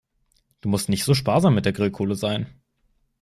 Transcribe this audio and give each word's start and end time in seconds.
Du 0.61 0.69
musst 0.69 0.89
nicht 0.89 1.03
so 1.03 1.13
sparsam 1.13 1.53
mit 1.53 1.65
der 1.65 1.73
Grillkohle 1.73 2.15
sein. 2.15 2.47